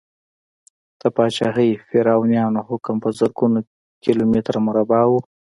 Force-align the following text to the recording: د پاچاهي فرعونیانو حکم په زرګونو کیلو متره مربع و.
د 1.01 1.03
پاچاهي 1.15 1.69
فرعونیانو 1.87 2.59
حکم 2.69 2.95
په 3.03 3.09
زرګونو 3.17 3.59
کیلو 4.03 4.23
متره 4.31 4.59
مربع 4.67 5.01
و. 5.07 5.11